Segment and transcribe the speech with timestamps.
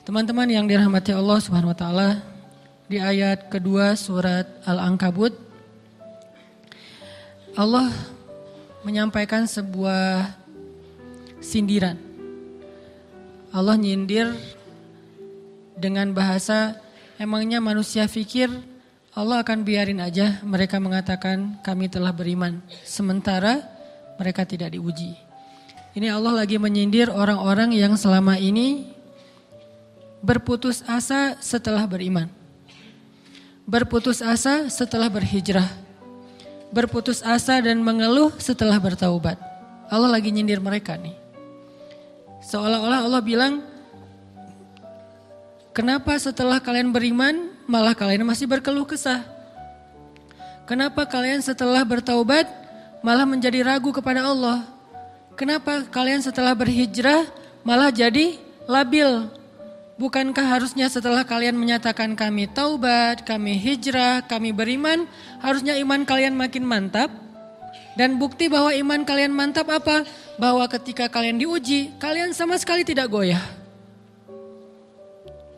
[0.00, 2.08] Teman-teman yang dirahmati Allah Subhanahu wa taala,
[2.88, 5.36] di ayat kedua surat Al-Ankabut
[7.52, 7.92] Allah
[8.80, 10.24] menyampaikan sebuah
[11.44, 12.00] sindiran.
[13.52, 14.32] Allah nyindir
[15.76, 16.80] dengan bahasa
[17.20, 18.48] emangnya manusia fikir
[19.12, 23.68] Allah akan biarin aja mereka mengatakan kami telah beriman sementara
[24.16, 25.12] mereka tidak diuji.
[25.92, 28.96] Ini Allah lagi menyindir orang-orang yang selama ini
[30.20, 32.28] berputus asa setelah beriman.
[33.64, 35.68] Berputus asa setelah berhijrah.
[36.70, 39.40] Berputus asa dan mengeluh setelah bertaubat.
[39.90, 41.16] Allah lagi nyindir mereka nih.
[42.46, 43.52] Seolah-olah Allah bilang,
[45.74, 49.26] kenapa setelah kalian beriman malah kalian masih berkeluh kesah?
[50.70, 52.46] Kenapa kalian setelah bertaubat
[53.02, 54.62] malah menjadi ragu kepada Allah?
[55.34, 57.26] Kenapa kalian setelah berhijrah
[57.66, 58.38] malah jadi
[58.70, 59.26] labil,
[60.00, 65.04] Bukankah harusnya setelah kalian menyatakan kami taubat, kami hijrah, kami beriman,
[65.44, 67.12] harusnya iman kalian makin mantap?
[68.00, 70.08] Dan bukti bahwa iman kalian mantap apa?
[70.40, 73.44] Bahwa ketika kalian diuji, kalian sama sekali tidak goyah.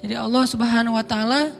[0.03, 1.55] Jadi Allah Subhanahu wa taala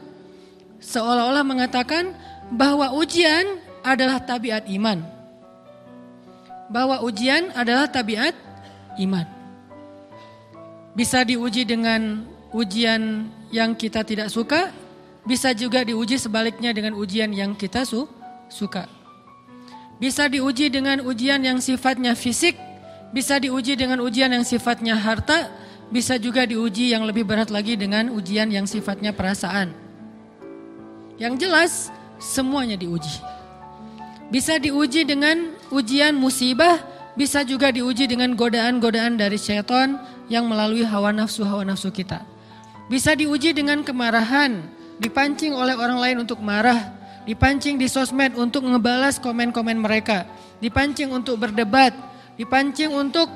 [0.83, 2.11] seolah-olah mengatakan
[2.51, 4.99] bahwa ujian adalah tabiat iman.
[6.67, 8.35] Bahwa ujian adalah tabiat
[8.99, 9.23] iman.
[10.91, 14.69] Bisa diuji dengan ujian yang kita tidak suka,
[15.25, 18.05] bisa juga diuji sebaliknya dengan ujian yang kita su
[18.47, 18.85] suka.
[19.97, 22.55] Bisa diuji dengan ujian yang sifatnya fisik,
[23.13, 25.49] bisa diuji dengan ujian yang sifatnya harta,
[25.89, 29.73] bisa juga diuji yang lebih berat lagi dengan ujian yang sifatnya perasaan.
[31.21, 31.71] Yang jelas,
[32.17, 33.21] semuanya diuji.
[34.33, 36.81] Bisa diuji dengan ujian musibah,
[37.13, 42.32] bisa juga diuji dengan godaan-godaan dari syaitan yang melalui hawa nafsu-hawa nafsu kita.
[42.91, 44.67] Bisa diuji dengan kemarahan,
[44.99, 46.91] dipancing oleh orang lain untuk marah,
[47.23, 50.27] dipancing di sosmed untuk ngebalas komen-komen mereka,
[50.59, 51.95] dipancing untuk berdebat,
[52.35, 53.31] dipancing untuk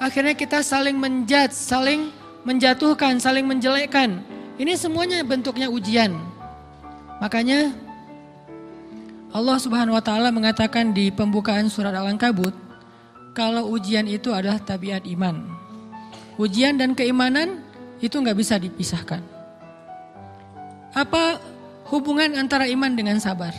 [0.00, 2.08] akhirnya kita saling menjat, saling
[2.48, 4.24] menjatuhkan, saling menjelekkan.
[4.58, 6.16] Ini semuanya bentuknya ujian.
[7.20, 7.76] Makanya
[9.28, 12.56] Allah Subhanahu wa taala mengatakan di pembukaan surat Al-Ankabut
[13.36, 15.44] kalau ujian itu adalah tabiat iman.
[16.40, 17.67] Ujian dan keimanan
[17.98, 19.22] itu nggak bisa dipisahkan.
[20.94, 21.38] Apa
[21.90, 23.54] hubungan antara iman dengan sabar?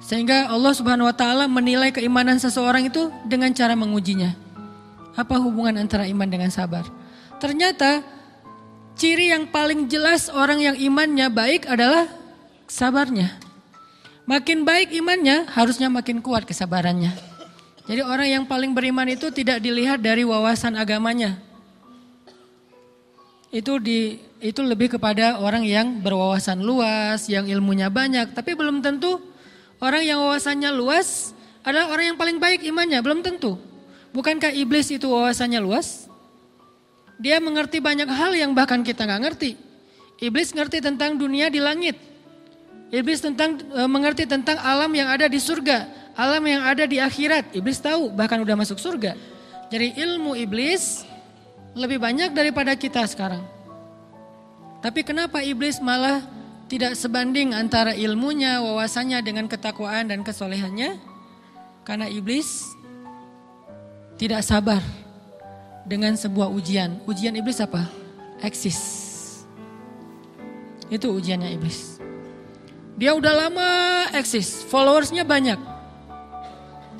[0.00, 4.32] Sehingga Allah Subhanahu wa taala menilai keimanan seseorang itu dengan cara mengujinya.
[5.14, 6.88] Apa hubungan antara iman dengan sabar?
[7.36, 8.00] Ternyata
[8.96, 12.08] ciri yang paling jelas orang yang imannya baik adalah
[12.64, 13.36] sabarnya.
[14.24, 17.10] Makin baik imannya, harusnya makin kuat kesabarannya.
[17.90, 21.42] Jadi orang yang paling beriman itu tidak dilihat dari wawasan agamanya,
[23.50, 29.20] itu di itu lebih kepada orang yang berwawasan luas, yang ilmunya banyak, tapi belum tentu
[29.82, 33.60] orang yang wawasannya luas adalah orang yang paling baik imannya, belum tentu.
[34.10, 36.08] Bukankah iblis itu wawasannya luas?
[37.20, 39.50] Dia mengerti banyak hal yang bahkan kita nggak ngerti.
[40.24, 42.00] Iblis ngerti tentang dunia di langit.
[42.90, 47.54] Iblis tentang e, mengerti tentang alam yang ada di surga, alam yang ada di akhirat.
[47.54, 49.14] Iblis tahu bahkan udah masuk surga.
[49.70, 51.06] Jadi ilmu iblis
[51.74, 53.42] lebih banyak daripada kita sekarang.
[54.80, 56.24] Tapi kenapa iblis malah
[56.70, 60.96] tidak sebanding antara ilmunya, wawasannya dengan ketakwaan dan kesolehannya?
[61.84, 62.64] Karena iblis
[64.16, 64.80] tidak sabar
[65.84, 67.02] dengan sebuah ujian.
[67.04, 67.90] Ujian iblis apa?
[68.40, 68.78] Eksis.
[70.88, 72.00] Itu ujiannya iblis.
[73.00, 73.68] Dia udah lama
[74.12, 75.56] eksis, followersnya banyak.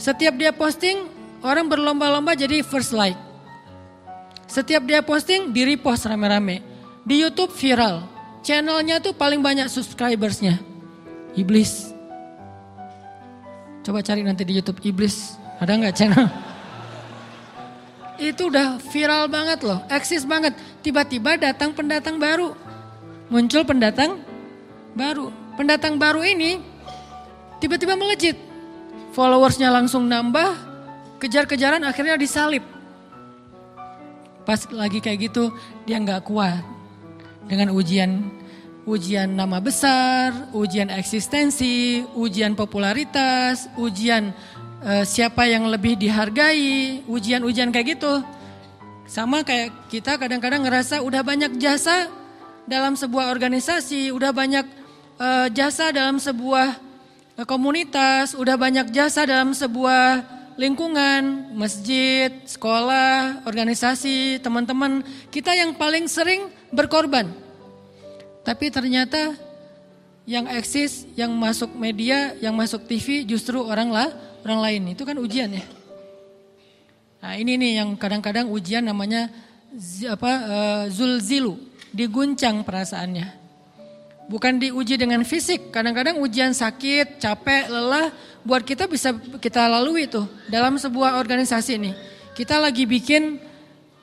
[0.00, 1.12] Setiap dia posting,
[1.44, 3.29] orang berlomba-lomba jadi first like.
[4.50, 6.58] Setiap dia posting di repost rame-rame.
[7.06, 8.02] Di YouTube viral.
[8.42, 10.58] Channelnya tuh paling banyak subscribersnya.
[11.38, 11.94] Iblis.
[13.86, 15.38] Coba cari nanti di YouTube Iblis.
[15.62, 16.26] Ada nggak channel?
[18.18, 20.52] Itu udah viral banget loh, eksis banget.
[20.82, 22.52] Tiba-tiba datang pendatang baru.
[23.30, 24.18] Muncul pendatang
[24.98, 25.30] baru.
[25.54, 26.58] Pendatang baru ini
[27.62, 28.34] tiba-tiba melejit.
[29.14, 30.58] Followersnya langsung nambah,
[31.22, 32.79] kejar-kejaran akhirnya disalib
[34.50, 35.54] Pas lagi kayak gitu
[35.86, 36.58] dia nggak kuat
[37.46, 38.34] dengan ujian
[38.82, 44.34] ujian nama besar, ujian eksistensi, ujian popularitas, ujian
[44.82, 48.26] uh, siapa yang lebih dihargai, ujian-ujian kayak gitu.
[49.06, 52.10] Sama kayak kita kadang-kadang ngerasa udah banyak jasa
[52.66, 54.66] dalam sebuah organisasi, udah banyak
[55.22, 56.74] uh, jasa dalam sebuah
[57.38, 65.00] uh, komunitas, udah banyak jasa dalam sebuah lingkungan, masjid, sekolah, organisasi, teman-teman,
[65.32, 67.32] kita yang paling sering berkorban.
[68.44, 69.40] Tapi ternyata
[70.28, 74.12] yang eksis, yang masuk media, yang masuk TV justru orang lah,
[74.44, 74.82] orang lain.
[74.92, 75.64] Itu kan ujian ya.
[77.24, 79.32] Nah ini nih yang kadang-kadang ujian namanya
[80.12, 81.56] apa uh, zulzilu,
[81.88, 83.40] diguncang perasaannya.
[84.30, 88.14] Bukan diuji dengan fisik, kadang-kadang ujian sakit, capek, lelah,
[88.44, 91.92] buat kita bisa kita lalui itu dalam sebuah organisasi ini.
[92.32, 93.40] Kita lagi bikin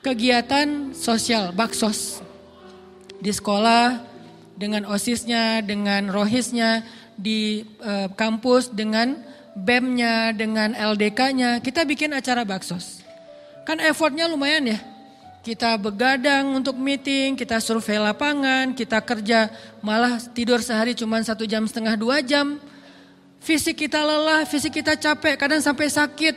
[0.05, 2.21] kegiatan sosial, baksos.
[3.17, 4.03] Di sekolah,
[4.53, 6.85] dengan OSISnya, dengan rohisnya,
[7.17, 9.17] di e, kampus, dengan
[9.57, 11.65] BEM-nya, dengan LDK-nya.
[11.65, 13.01] Kita bikin acara baksos.
[13.65, 14.79] Kan effortnya lumayan ya
[15.47, 19.47] kita begadang untuk meeting, kita survei lapangan, kita kerja
[19.79, 22.59] malah tidur sehari cuma satu jam setengah dua jam.
[23.41, 26.35] Fisik kita lelah, fisik kita capek, kadang sampai sakit.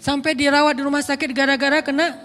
[0.00, 2.16] Sampai dirawat di rumah sakit gara-gara kena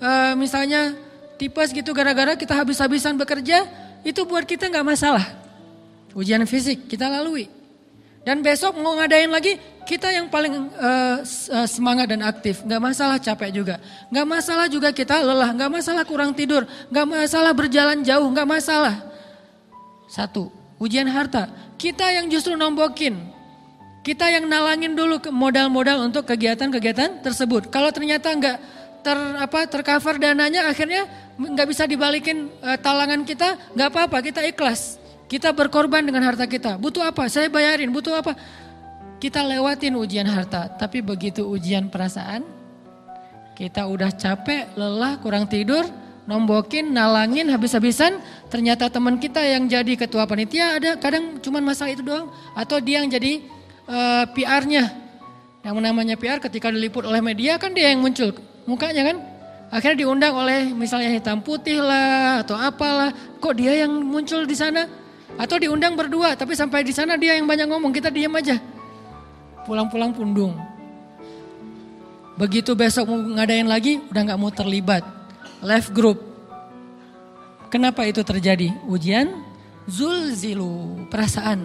[0.00, 0.96] uh, misalnya
[1.36, 3.64] tipes gitu gara-gara kita habis-habisan bekerja,
[4.04, 5.24] itu buat kita nggak masalah.
[6.16, 7.48] Ujian fisik kita lalui.
[8.20, 9.56] Dan besok mau ngadain lagi,
[9.88, 11.24] kita yang paling uh,
[11.64, 12.60] semangat dan aktif.
[12.68, 13.80] Gak masalah capek juga.
[14.12, 15.56] Gak masalah juga kita lelah.
[15.56, 16.68] Gak masalah kurang tidur.
[16.92, 18.28] Gak masalah berjalan jauh.
[18.36, 19.00] Gak masalah.
[20.04, 21.48] Satu, ujian harta.
[21.80, 23.16] Kita yang justru nombokin.
[24.04, 27.72] Kita yang nalangin dulu modal-modal untuk kegiatan-kegiatan tersebut.
[27.72, 28.56] Kalau ternyata nggak
[29.00, 31.08] ter apa tercover dananya, akhirnya
[31.40, 35.00] nggak bisa dibalikin uh, talangan kita, nggak apa-apa, kita ikhlas.
[35.24, 36.76] Kita berkorban dengan harta kita.
[36.76, 37.32] Butuh apa?
[37.32, 37.88] Saya bayarin.
[37.88, 38.36] Butuh apa?
[39.16, 40.68] Kita lewatin ujian harta.
[40.76, 42.44] Tapi begitu ujian perasaan,
[43.56, 45.88] kita udah capek, lelah, kurang tidur,
[46.30, 48.22] nombokin, nalangin habis-habisan.
[48.46, 52.30] Ternyata teman kita yang jadi ketua panitia ada kadang cuma masalah itu doang.
[52.54, 53.42] Atau dia yang jadi
[53.90, 54.94] uh, eh, PR-nya.
[55.66, 58.30] Yang namanya PR ketika diliput oleh media kan dia yang muncul
[58.70, 59.16] mukanya kan.
[59.70, 63.10] Akhirnya diundang oleh misalnya hitam putih lah atau apalah.
[63.42, 64.86] Kok dia yang muncul di sana?
[65.38, 68.58] Atau diundang berdua, tapi sampai di sana dia yang banyak ngomong, kita diam aja.
[69.62, 70.58] Pulang-pulang pundung.
[72.34, 75.19] Begitu besok mau ngadain lagi, udah nggak mau terlibat.
[75.60, 76.18] Left group.
[77.70, 78.74] Kenapa itu terjadi?
[78.88, 79.50] Ujian
[79.86, 81.62] zulzilu, perasaan.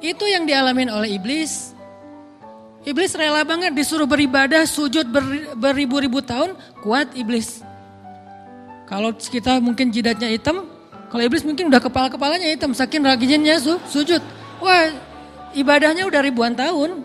[0.00, 1.72] Itu yang dialamin oleh iblis.
[2.86, 5.22] Iblis rela banget disuruh beribadah, sujud ber,
[5.58, 6.54] beribu-ribu tahun,
[6.86, 7.62] kuat iblis.
[8.86, 10.70] Kalau kita mungkin jidatnya hitam,
[11.10, 14.22] kalau iblis mungkin udah kepala-kepalanya hitam, saking rajinnya su, sujud.
[14.62, 14.94] Wah,
[15.58, 17.02] ibadahnya udah ribuan tahun.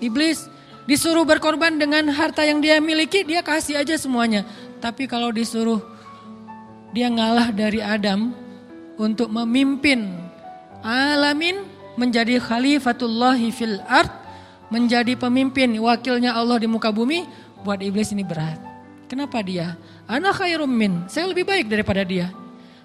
[0.00, 0.48] Iblis
[0.86, 4.46] disuruh berkorban dengan harta yang dia miliki, dia kasih aja semuanya.
[4.82, 5.78] Tapi kalau disuruh
[6.92, 8.34] dia ngalah dari Adam
[8.98, 10.10] untuk memimpin
[10.82, 11.64] alamin
[11.94, 14.10] menjadi khalifatullahi fil art,
[14.72, 17.24] menjadi pemimpin wakilnya Allah di muka bumi,
[17.62, 18.58] buat iblis ini berat.
[19.06, 19.76] Kenapa dia?
[20.08, 22.32] Anak khairum min, saya lebih baik daripada dia.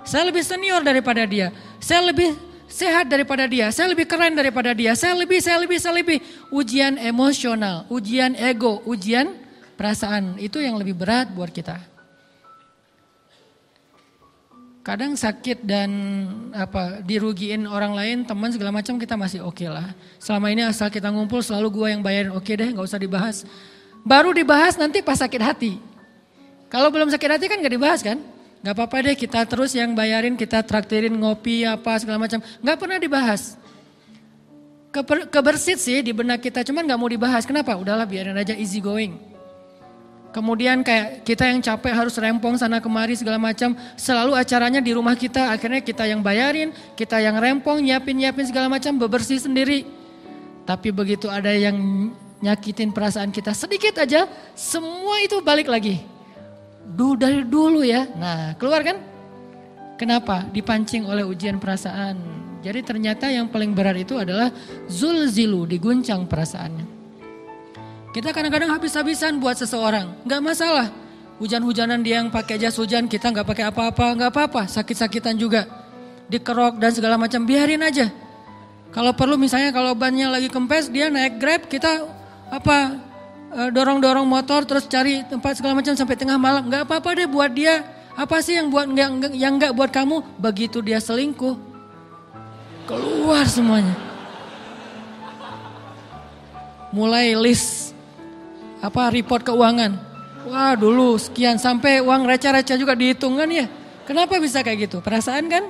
[0.08, 1.52] Saya lebih senior daripada dia.
[1.84, 2.32] Saya lebih
[2.78, 3.74] sehat daripada dia.
[3.74, 4.94] Saya lebih keren daripada dia.
[4.94, 6.22] Saya lebih, saya lebih, saya lebih.
[6.54, 9.34] Ujian emosional, ujian ego, ujian
[9.74, 10.38] perasaan.
[10.38, 11.82] Itu yang lebih berat buat kita.
[14.86, 15.90] Kadang sakit dan
[16.56, 19.92] apa dirugiin orang lain, teman segala macam kita masih oke okay lah.
[20.16, 23.44] Selama ini asal kita ngumpul selalu gua yang bayarin, oke okay deh nggak usah dibahas.
[24.08, 25.76] Baru dibahas nanti pas sakit hati.
[26.72, 28.19] Kalau belum sakit hati kan gak dibahas kan?
[28.66, 32.42] Gak apa-apa deh kita terus yang bayarin, kita traktirin ngopi apa segala macam.
[32.42, 33.56] Gak pernah dibahas.
[34.90, 37.45] Keber, kebersit sih di benak kita, cuman gak mau dibahas.
[37.45, 37.78] Kenapa?
[37.78, 39.14] Udahlah biarin aja easy going.
[40.33, 43.78] Kemudian kayak kita yang capek harus rempong sana kemari segala macam.
[43.97, 48.97] Selalu acaranya di rumah kita, akhirnya kita yang bayarin, kita yang rempong, nyiapin-nyiapin segala macam,
[48.97, 49.85] bebersih sendiri.
[50.68, 51.78] Tapi begitu ada yang
[52.44, 56.17] nyakitin perasaan kita sedikit aja, semua itu balik lagi
[56.88, 58.08] dulu dari dulu ya.
[58.16, 58.98] Nah, keluar kan?
[59.98, 60.46] Kenapa?
[60.48, 62.16] Dipancing oleh ujian perasaan.
[62.62, 64.50] Jadi ternyata yang paling berat itu adalah
[64.90, 66.86] zulzilu, diguncang perasaannya.
[68.14, 70.90] Kita kadang-kadang habis-habisan buat seseorang, nggak masalah.
[71.38, 74.62] Hujan-hujanan dia yang pakai jas hujan, kita nggak pakai apa-apa, nggak apa-apa.
[74.66, 75.70] Sakit-sakitan juga,
[76.26, 78.10] dikerok dan segala macam, biarin aja.
[78.90, 82.10] Kalau perlu misalnya kalau bannya lagi kempes, dia naik grab, kita
[82.50, 83.06] apa
[83.51, 86.68] dorong-dorong motor terus cari tempat segala macam sampai tengah malam.
[86.68, 87.83] Nggak apa-apa deh buat dia.
[88.18, 90.42] Apa sih yang buat nggak yang nggak buat kamu?
[90.42, 91.54] Begitu dia selingkuh,
[92.89, 93.94] keluar semuanya.
[96.89, 97.94] Mulai list
[98.81, 99.94] apa report keuangan.
[100.47, 103.69] Wah dulu sekian sampai uang receh-receh juga dihitung kan ya.
[104.07, 104.97] Kenapa bisa kayak gitu?
[105.04, 105.68] Perasaan kan?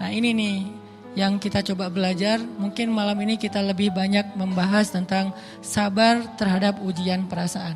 [0.00, 0.79] Nah ini nih
[1.18, 2.38] yang kita coba belajar.
[2.38, 7.74] Mungkin malam ini kita lebih banyak membahas tentang sabar terhadap ujian perasaan.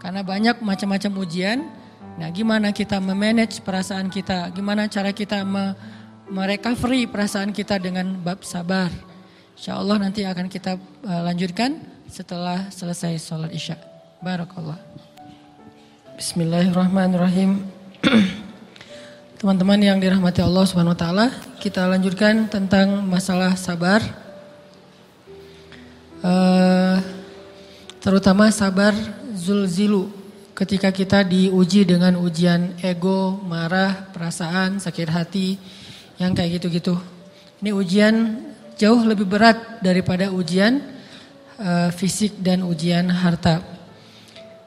[0.00, 1.58] Karena banyak macam-macam ujian
[2.16, 4.48] Nah, gimana kita memanage perasaan kita?
[4.56, 5.76] Gimana cara kita me
[6.26, 8.88] merecovery perasaan kita dengan bab sabar?
[9.52, 11.76] Insya Allah nanti akan kita uh, lanjutkan
[12.08, 13.76] setelah selesai sholat isya.
[14.24, 14.80] Barakallah.
[16.16, 17.60] Bismillahirrahmanirrahim.
[19.36, 21.28] Teman-teman yang dirahmati Allah Subhanahu wa taala,
[21.60, 24.00] kita lanjutkan tentang masalah sabar.
[26.24, 26.96] Uh,
[28.00, 28.96] terutama sabar
[29.36, 30.08] zulzilu
[30.56, 35.60] ketika kita diuji dengan ujian ego, marah, perasaan, sakit hati,
[36.16, 36.96] yang kayak gitu-gitu.
[37.60, 38.40] Ini ujian
[38.80, 40.80] jauh lebih berat daripada ujian
[41.60, 43.60] uh, fisik dan ujian harta.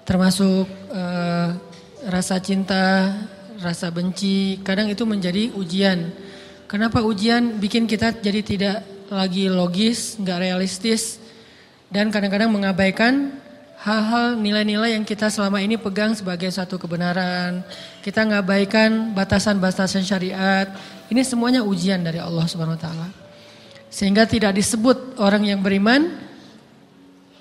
[0.05, 1.57] Termasuk uh,
[2.05, 3.17] rasa cinta,
[3.59, 6.09] rasa benci, kadang itu menjadi ujian.
[6.69, 8.77] Kenapa ujian bikin kita jadi tidak
[9.09, 11.17] lagi logis, nggak realistis,
[11.89, 13.33] dan kadang-kadang mengabaikan
[13.79, 17.63] hal-hal nilai-nilai yang kita selama ini pegang sebagai satu kebenaran.
[18.03, 20.67] Kita ngabaikan batasan-batasan syariat.
[21.07, 23.07] Ini semuanya ujian dari Allah Subhanahu wa taala.
[23.89, 26.13] Sehingga tidak disebut orang yang beriman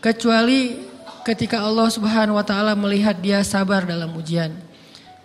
[0.01, 0.89] kecuali
[1.27, 4.68] ketika Allah Subhanahu wa taala melihat dia sabar dalam ujian.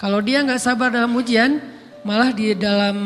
[0.03, 1.63] Kalau dia nggak sabar dalam ujian,
[2.03, 2.97] malah di dalam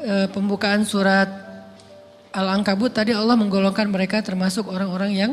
[0.00, 1.28] e, pembukaan surat
[2.32, 5.32] Al-Ankabut tadi Allah menggolongkan mereka termasuk orang-orang yang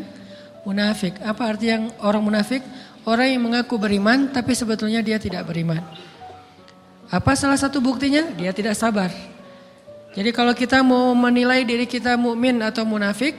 [0.67, 1.15] munafik.
[1.23, 2.59] Apa arti yang orang munafik?
[3.07, 5.79] Orang yang mengaku beriman tapi sebetulnya dia tidak beriman.
[7.07, 8.27] Apa salah satu buktinya?
[8.35, 9.07] Dia tidak sabar.
[10.11, 13.31] Jadi kalau kita mau menilai diri kita mukmin atau munafik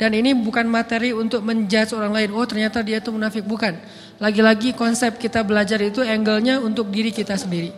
[0.00, 2.32] dan ini bukan materi untuk menjudge orang lain.
[2.32, 3.76] Oh ternyata dia itu munafik bukan.
[4.22, 7.74] Lagi-lagi konsep kita belajar itu angle-nya untuk diri kita sendiri.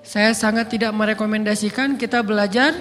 [0.00, 2.72] Saya sangat tidak merekomendasikan kita belajar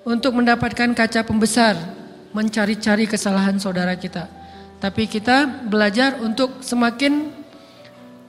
[0.00, 1.76] untuk mendapatkan kaca pembesar
[2.32, 4.32] mencari-cari kesalahan saudara kita.
[4.80, 7.28] Tapi kita belajar untuk semakin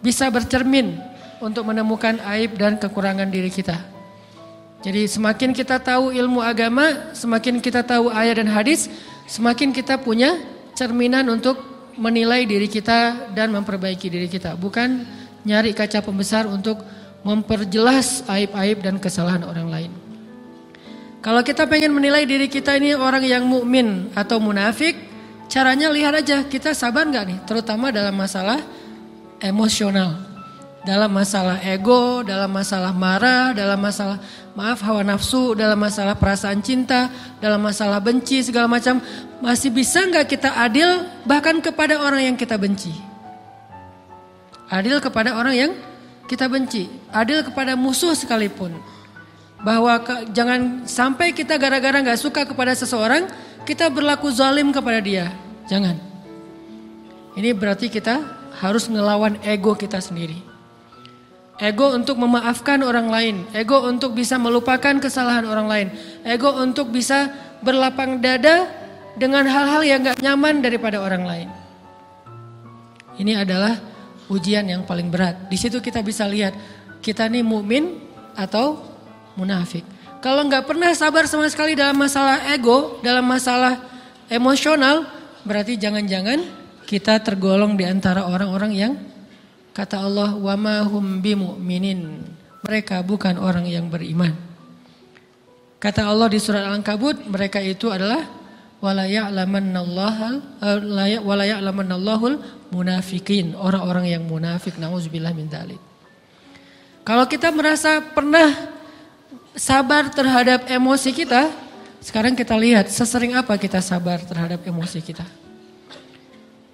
[0.04, 1.00] bisa bercermin
[1.40, 3.80] untuk menemukan aib dan kekurangan diri kita.
[4.84, 8.92] Jadi semakin kita tahu ilmu agama, semakin kita tahu ayat dan hadis,
[9.32, 10.36] semakin kita punya
[10.76, 14.56] cerminan untuk menilai diri kita dan memperbaiki diri kita.
[14.56, 15.04] Bukan
[15.46, 16.84] nyari kaca pembesar untuk
[17.26, 19.92] memperjelas aib-aib dan kesalahan orang lain.
[21.26, 24.94] Kalau kita pengen menilai diri kita ini orang yang mukmin atau munafik,
[25.50, 28.62] caranya lihat aja kita sabar nggak nih, terutama dalam masalah
[29.42, 30.22] emosional,
[30.86, 34.22] dalam masalah ego, dalam masalah marah, dalam masalah
[34.54, 37.10] maaf hawa nafsu, dalam masalah perasaan cinta,
[37.42, 39.02] dalam masalah benci segala macam,
[39.42, 42.94] masih bisa nggak kita adil bahkan kepada orang yang kita benci?
[44.70, 45.72] Adil kepada orang yang
[46.30, 48.78] kita benci, adil kepada musuh sekalipun
[49.66, 53.26] bahwa ke, jangan sampai kita gara-gara nggak suka kepada seseorang
[53.66, 55.34] kita berlaku zalim kepada dia.
[55.66, 55.98] Jangan.
[57.34, 58.22] Ini berarti kita
[58.62, 60.55] harus ngelawan ego kita sendiri.
[61.56, 65.88] Ego untuk memaafkan orang lain, ego untuk bisa melupakan kesalahan orang lain,
[66.28, 67.32] ego untuk bisa
[67.64, 68.68] berlapang dada
[69.16, 71.48] dengan hal-hal yang gak nyaman daripada orang lain.
[73.16, 73.80] Ini adalah
[74.28, 75.48] ujian yang paling berat.
[75.48, 76.52] Di situ kita bisa lihat
[77.00, 78.04] kita nih mukmin
[78.36, 78.84] atau
[79.40, 79.88] munafik.
[80.20, 83.80] Kalau nggak pernah sabar sama sekali dalam masalah ego, dalam masalah
[84.28, 85.08] emosional,
[85.48, 86.44] berarti jangan-jangan
[86.84, 88.94] kita tergolong di antara orang-orang yang
[89.76, 92.24] kata Allah wa ma hum bimu'minin.
[92.64, 94.34] Mereka bukan orang yang beriman.
[95.78, 98.26] Kata Allah di surat Al-Ankabut, mereka itu adalah
[98.82, 99.22] wala eh,
[101.22, 102.42] wala ya'lamannallahul
[102.74, 104.82] munafikin, orang-orang yang munafik.
[104.82, 105.78] Nauzubillah min dzalik.
[107.06, 108.50] Kalau kita merasa pernah
[109.54, 111.54] sabar terhadap emosi kita,
[112.02, 115.26] sekarang kita lihat sesering apa kita sabar terhadap emosi kita.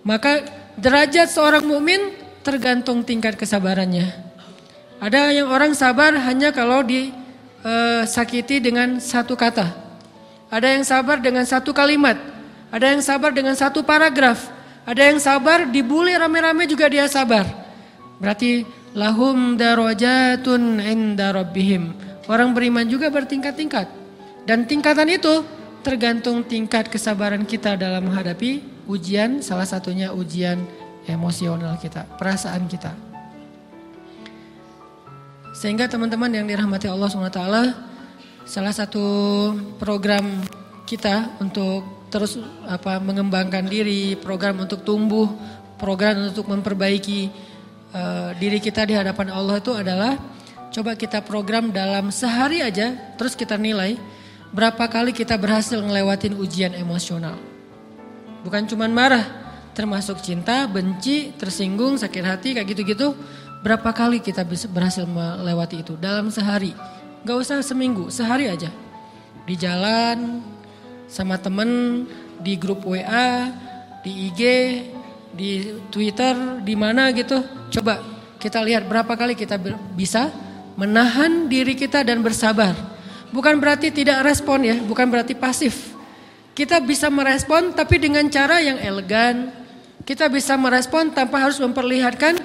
[0.07, 0.47] Maka
[0.79, 4.09] derajat seorang mukmin tergantung tingkat kesabarannya.
[5.01, 9.73] Ada yang orang sabar hanya kalau disakiti eh, dengan satu kata.
[10.53, 12.19] Ada yang sabar dengan satu kalimat.
[12.69, 14.51] Ada yang sabar dengan satu paragraf.
[14.85, 17.49] Ada yang sabar dibully rame-rame juga dia sabar.
[18.21, 21.95] Berarti lahum darajatun inda rabbihim
[22.29, 23.89] Orang beriman juga bertingkat-tingkat.
[24.45, 25.41] Dan tingkatan itu
[25.81, 30.61] tergantung tingkat kesabaran kita dalam menghadapi ujian, salah satunya ujian
[31.07, 32.93] emosional kita, perasaan kita.
[35.51, 37.43] Sehingga teman-teman yang dirahmati Allah SWT,
[38.47, 39.05] salah satu
[39.77, 40.41] program
[40.87, 42.35] kita untuk terus
[42.67, 45.29] apa mengembangkan diri, program untuk tumbuh,
[45.79, 47.31] program untuk memperbaiki
[47.95, 50.19] uh, diri kita di hadapan Allah itu adalah
[50.71, 53.99] Coba kita program dalam sehari aja, terus kita nilai
[54.55, 57.35] berapa kali kita berhasil ngelewatin ujian emosional.
[58.47, 59.40] Bukan cuma marah,
[59.71, 63.15] termasuk cinta, benci, tersinggung, sakit hati, kayak gitu-gitu.
[63.61, 66.73] Berapa kali kita bisa berhasil melewati itu dalam sehari?
[67.21, 68.73] Gak usah seminggu, sehari aja.
[69.45, 70.41] Di jalan,
[71.11, 72.03] sama temen,
[72.41, 73.53] di grup WA,
[74.01, 74.41] di IG,
[75.31, 77.39] di Twitter, di mana gitu.
[77.69, 78.01] Coba
[78.41, 79.61] kita lihat berapa kali kita
[79.93, 80.33] bisa
[80.73, 82.73] menahan diri kita dan bersabar.
[83.31, 85.93] Bukan berarti tidak respon ya, bukan berarti pasif.
[86.51, 89.60] Kita bisa merespon tapi dengan cara yang elegan.
[90.01, 92.39] Kita bisa merespon tanpa harus memperlihatkan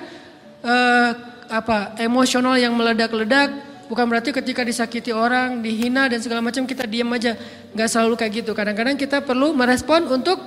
[0.60, 1.10] uh,
[1.48, 3.64] apa emosional yang meledak-ledak.
[3.86, 7.38] Bukan berarti ketika disakiti orang dihina dan segala macam kita diam aja.
[7.72, 8.50] Nggak selalu kayak gitu.
[8.52, 10.42] Kadang-kadang kita perlu merespon untuk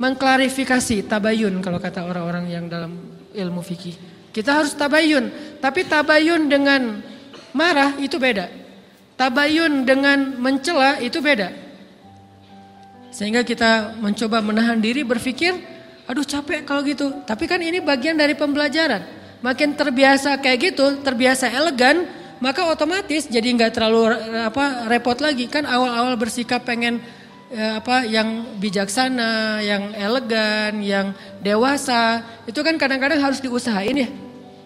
[0.00, 2.96] mengklarifikasi tabayun kalau kata orang-orang yang dalam
[3.36, 3.94] ilmu fikih.
[4.32, 5.58] Kita harus tabayun.
[5.60, 7.04] Tapi tabayun dengan
[7.52, 8.48] marah itu beda.
[9.20, 11.52] Tabayun dengan mencela itu beda.
[13.12, 15.71] Sehingga kita mencoba menahan diri berpikir
[16.06, 17.10] aduh capek kalau gitu.
[17.24, 19.02] Tapi kan ini bagian dari pembelajaran.
[19.42, 22.06] Makin terbiasa kayak gitu, terbiasa elegan,
[22.38, 25.50] maka otomatis jadi nggak terlalu apa repot lagi.
[25.50, 27.02] Kan awal-awal bersikap pengen
[27.50, 31.10] ya, apa yang bijaksana, yang elegan, yang
[31.42, 34.08] dewasa, itu kan kadang-kadang harus diusahain ya.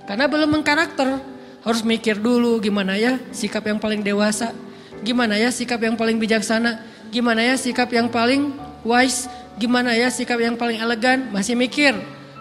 [0.04, 1.18] Karena belum mengkarakter,
[1.66, 4.54] harus mikir dulu gimana ya sikap yang paling dewasa,
[5.02, 6.78] gimana ya sikap yang paling bijaksana,
[7.10, 8.54] gimana ya sikap yang paling
[8.86, 11.96] wise, gimana ya sikap yang paling elegan, masih mikir.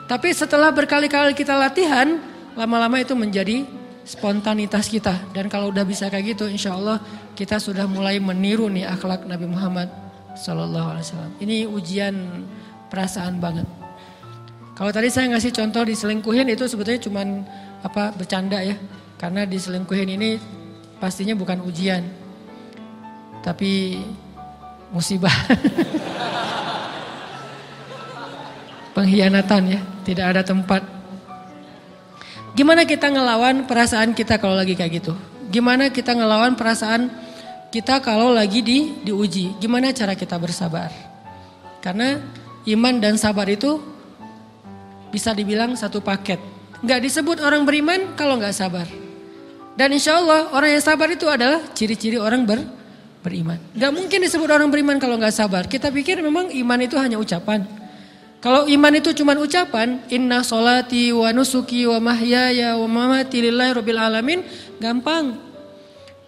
[0.06, 2.22] Tapi setelah berkali-kali kita latihan,
[2.54, 3.66] lama-lama itu menjadi
[4.06, 5.18] spontanitas kita.
[5.34, 7.02] Dan kalau udah bisa kayak gitu, insya Allah
[7.34, 9.90] kita sudah mulai meniru nih akhlak Nabi Muhammad
[10.38, 11.34] Sallallahu Alaihi Wasallam.
[11.42, 12.16] Ini ujian
[12.92, 13.66] perasaan banget.
[14.76, 17.28] Kalau tadi saya ngasih contoh diselingkuhin itu sebetulnya cuman
[17.82, 18.78] apa bercanda ya.
[19.16, 20.38] Karena diselingkuhin ini
[21.00, 22.04] pastinya bukan ujian.
[23.42, 24.04] Tapi
[24.94, 25.34] musibah.
[28.96, 29.80] Pengkhianatan ya.
[30.08, 30.82] Tidak ada tempat.
[32.56, 35.12] Gimana kita ngelawan perasaan kita kalau lagi kayak gitu?
[35.52, 37.12] Gimana kita ngelawan perasaan
[37.68, 39.60] kita kalau lagi di diuji?
[39.60, 40.88] Gimana cara kita bersabar?
[41.84, 42.16] Karena
[42.72, 43.84] iman dan sabar itu
[45.12, 46.40] bisa dibilang satu paket.
[46.80, 48.88] Gak disebut orang beriman kalau gak sabar.
[49.76, 52.64] Dan insya Allah orang yang sabar itu adalah ciri-ciri orang ber,
[53.20, 53.60] beriman.
[53.76, 55.68] Gak mungkin disebut orang beriman kalau gak sabar.
[55.68, 57.68] Kita pikir memang iman itu hanya ucapan.
[58.46, 63.98] Kalau iman itu cuma ucapan, inna solati wa nusuki wa mahyaya wa mamati lillahi rabbil
[63.98, 64.46] alamin,
[64.78, 65.34] gampang.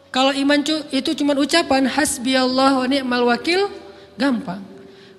[0.10, 0.58] Kalau iman
[0.89, 3.69] itu cuma ucapan, hasbi Allah wa ni'mal wakil,
[4.17, 4.65] gampang.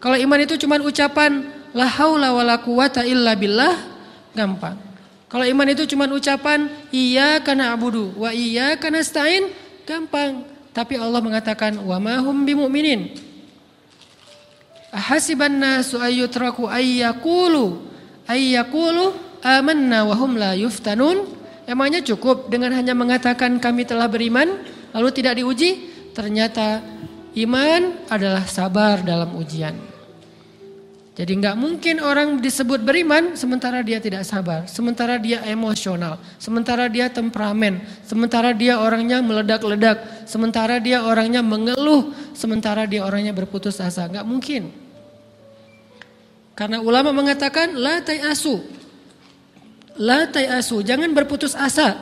[0.03, 3.79] Kalau iman itu cuma ucapan, la haula wa la quwata illa billah,
[4.35, 4.75] gampang.
[5.31, 9.55] Kalau iman itu cuma ucapan, iya karena abudu, wa iya karena stain,
[9.87, 10.43] gampang.
[10.75, 13.28] Tapi Allah mengatakan, wa mahum bimu'minin.
[14.88, 17.85] Ahasiban nasu ayyutraku ayyakulu
[18.24, 19.12] ayyakulu
[19.44, 21.37] amanna wa hum la yuftanun.
[21.68, 24.48] Emangnya cukup dengan hanya mengatakan kami telah beriman
[24.96, 25.92] lalu tidak diuji?
[26.16, 26.81] Ternyata
[27.37, 29.77] iman adalah sabar dalam ujian.
[31.18, 37.11] Jadi nggak mungkin orang disebut beriman sementara dia tidak sabar, sementara dia emosional, sementara dia
[37.11, 39.98] temperamen, sementara dia orangnya meledak-ledak,
[40.31, 44.07] sementara dia orangnya mengeluh, sementara dia orangnya berputus asa.
[44.07, 44.70] Nggak mungkin.
[46.55, 47.98] Karena ulama mengatakan la
[48.31, 48.62] asu,
[49.98, 51.98] La asu, jangan berputus asa.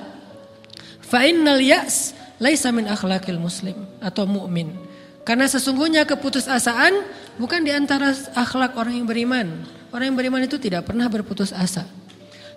[1.01, 4.77] Fa innal ya's laisa min akhlaqil muslim atau mukmin.
[5.25, 6.93] Karena sesungguhnya keputusasaan
[7.41, 9.65] bukan di antara akhlak orang yang beriman.
[9.91, 11.89] Orang yang beriman itu tidak pernah berputus asa.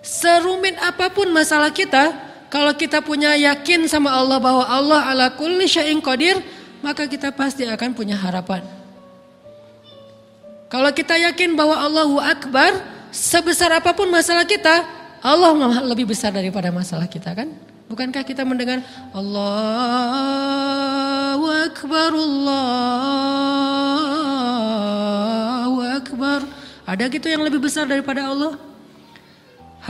[0.04, 2.12] Serumit apa pun masalah kita,
[2.52, 6.40] kalau kita punya yakin sama Allah bahwa Allah ala kulli syai'in qadir,
[6.80, 8.64] maka kita pasti akan punya harapan.
[10.70, 12.70] Kalau kita yakin bahwa Allahu Akbar,
[13.10, 14.86] sebesar apa pun masalah kita,
[15.18, 17.50] Allah lebih besar daripada masalah kita kan?
[17.90, 18.78] Bukankah kita mendengar
[19.10, 19.42] Allahu
[21.50, 23.00] Akbar, Allahu
[25.82, 26.46] Akbar.
[26.86, 28.69] Ada gitu yang lebih besar daripada Allah?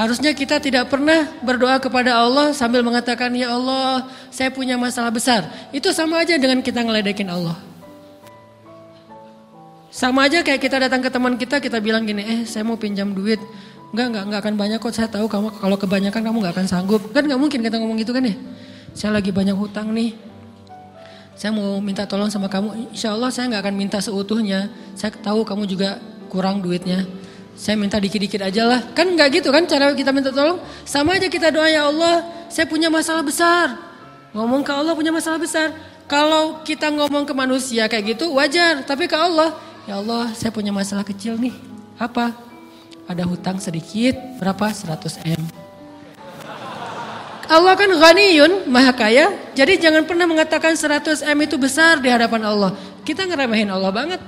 [0.01, 5.45] Harusnya kita tidak pernah berdoa kepada Allah sambil mengatakan, Ya Allah, saya punya masalah besar.
[5.77, 7.61] Itu sama aja dengan kita ngeledekin Allah.
[9.93, 13.13] Sama aja kayak kita datang ke teman kita, kita bilang gini, eh saya mau pinjam
[13.13, 13.45] duit.
[13.93, 14.93] Enggak, enggak, enggak akan banyak kok.
[14.97, 17.03] Saya tahu kamu kalau kebanyakan kamu enggak akan sanggup.
[17.13, 18.41] Kan enggak mungkin kita ngomong gitu kan ya.
[18.97, 20.17] Saya lagi banyak hutang nih.
[21.37, 22.97] Saya mau minta tolong sama kamu.
[22.97, 24.73] Insya Allah saya enggak akan minta seutuhnya.
[24.97, 26.01] Saya tahu kamu juga
[26.33, 27.05] kurang duitnya.
[27.57, 28.81] Saya minta dikit-dikit aja lah.
[28.93, 30.59] Kan enggak gitu kan cara kita minta tolong.
[30.85, 32.27] Sama aja kita doa ya Allah.
[32.53, 33.79] Saya punya masalah besar.
[34.35, 35.73] Ngomong ke Allah punya masalah besar.
[36.11, 38.83] Kalau kita ngomong ke manusia kayak gitu wajar.
[38.87, 39.55] Tapi ke Allah.
[39.89, 41.53] Ya Allah saya punya masalah kecil nih.
[42.01, 42.51] Apa?
[43.11, 44.71] ada hutang sedikit, berapa?
[44.71, 45.43] 100 M.
[47.51, 49.35] Allah kan ghaniyun, maha kaya.
[49.59, 52.71] Jadi jangan pernah mengatakan 100 M itu besar di hadapan Allah.
[53.03, 54.23] Kita ngeremehin Allah banget.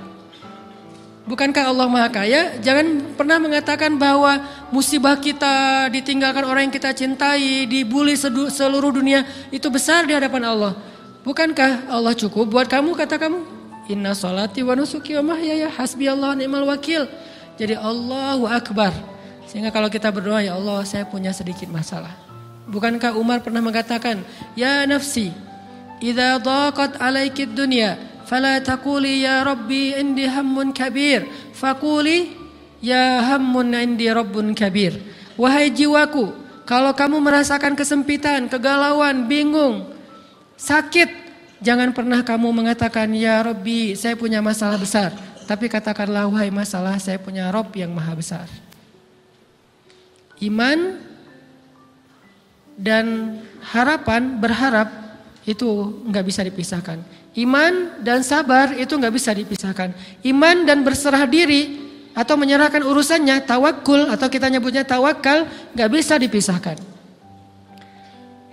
[1.23, 2.59] Bukankah Allah maha kaya?
[2.59, 4.43] Jangan pernah mengatakan bahwa
[4.75, 10.75] musibah kita ditinggalkan orang yang kita cintai, dibully seluruh dunia itu besar di hadapan Allah.
[11.23, 13.39] Bukankah Allah cukup buat kamu kata kamu?
[13.87, 17.07] Inna salati wa nusuki wa mahyaya hasbi Allah ni'mal wakil.
[17.55, 18.91] Jadi Allahu Akbar.
[19.47, 22.11] Sehingga kalau kita berdoa ya Allah saya punya sedikit masalah.
[22.67, 24.23] Bukankah Umar pernah mengatakan,
[24.59, 25.31] Ya nafsi,
[26.03, 27.95] idha daqat alaikid dunya,
[28.32, 32.38] فلا تقولي يا ربي عندي هم كبير فقولي
[32.82, 34.98] ya hammun indi rabbun kabir.
[35.38, 36.34] Wahai jiwaku,
[36.66, 39.86] kalau kamu merasakan kesempitan, kegalauan, bingung,
[40.58, 41.06] sakit,
[41.62, 45.14] jangan pernah kamu mengatakan ya Rabbi, saya punya masalah besar.
[45.46, 48.46] Tapi katakanlah wahai masalah, saya punya Rob yang maha besar.
[50.42, 51.00] Iman
[52.78, 55.01] dan harapan berharap
[55.43, 56.99] itu nggak bisa dipisahkan.
[57.35, 59.91] Iman dan sabar itu nggak bisa dipisahkan.
[60.23, 66.77] Iman dan berserah diri atau menyerahkan urusannya, tawakul atau kita nyebutnya tawakal, nggak bisa dipisahkan.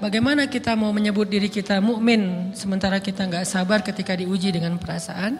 [0.00, 5.36] Bagaimana kita mau menyebut diri kita mukmin sementara kita nggak sabar ketika diuji dengan perasaan?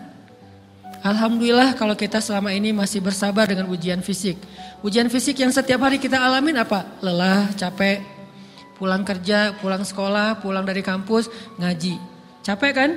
[1.01, 4.37] Alhamdulillah kalau kita selama ini masih bersabar dengan ujian fisik.
[4.85, 6.85] Ujian fisik yang setiap hari kita alamin apa?
[7.01, 8.05] Lelah, capek,
[8.81, 11.29] pulang kerja, pulang sekolah, pulang dari kampus,
[11.61, 12.01] ngaji.
[12.40, 12.90] Capek kan?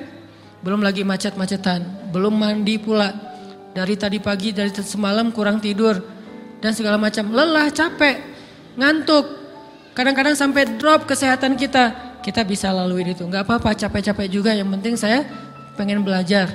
[0.63, 3.11] belum lagi macet-macetan, belum mandi pula.
[3.75, 5.99] Dari tadi pagi, dari semalam kurang tidur,
[6.63, 7.27] dan segala macam.
[7.35, 8.21] Lelah, capek,
[8.79, 9.27] ngantuk.
[9.91, 12.15] Kadang-kadang sampai drop kesehatan kita.
[12.23, 13.27] Kita bisa lalui itu.
[13.27, 14.55] Gak apa-apa, capek-capek juga.
[14.55, 15.27] Yang penting saya
[15.75, 16.53] pengen belajar.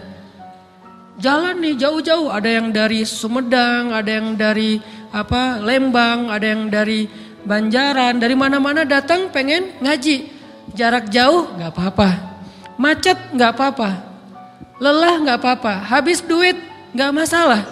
[1.20, 2.32] Jalan nih jauh-jauh.
[2.32, 4.80] Ada yang dari Sumedang, ada yang dari
[5.12, 7.10] apa Lembang, ada yang dari
[7.44, 8.18] Banjaran.
[8.18, 10.38] Dari mana-mana datang pengen ngaji.
[10.76, 12.28] Jarak jauh gak apa-apa
[12.78, 13.90] Macet nggak apa-apa.
[14.78, 15.82] Lelah nggak apa-apa.
[15.82, 16.54] Habis duit
[16.94, 17.66] nggak masalah.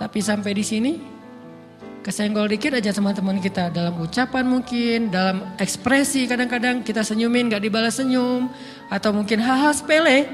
[0.00, 0.92] Tapi sampai di sini
[2.00, 7.60] kesenggol dikit aja sama teman kita dalam ucapan mungkin, dalam ekspresi kadang-kadang kita senyumin nggak
[7.60, 8.48] dibalas senyum
[8.88, 10.24] atau mungkin hal-hal sepele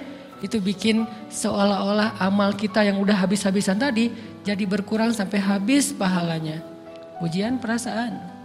[0.46, 4.14] itu bikin seolah-olah amal kita yang udah habis-habisan tadi
[4.46, 6.75] jadi berkurang sampai habis pahalanya.
[7.24, 8.37] Ujian perasaan.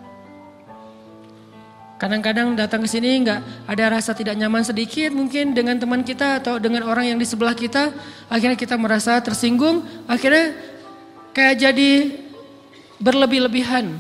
[2.02, 6.58] Kadang-kadang datang ke sini nggak ada rasa tidak nyaman sedikit mungkin dengan teman kita atau
[6.58, 7.94] dengan orang yang di sebelah kita.
[8.26, 10.58] Akhirnya kita merasa tersinggung, akhirnya
[11.30, 11.92] kayak jadi
[12.98, 13.94] berlebih-lebihan.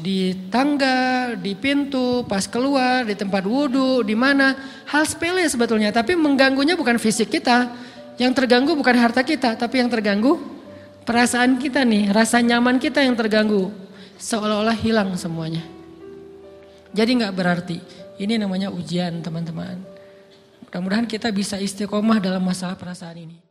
[0.00, 4.56] Di tangga, di pintu, pas keluar, di tempat wudhu, di mana.
[4.88, 7.68] Hal sepele sebetulnya, tapi mengganggunya bukan fisik kita.
[8.16, 10.40] Yang terganggu bukan harta kita, tapi yang terganggu
[11.04, 13.72] perasaan kita nih, rasa nyaman kita yang terganggu.
[14.20, 15.64] Seolah-olah hilang semuanya.
[16.92, 17.78] Jadi nggak berarti.
[18.20, 19.80] Ini namanya ujian teman-teman.
[20.68, 23.49] Mudah-mudahan kita bisa istiqomah dalam masalah perasaan ini.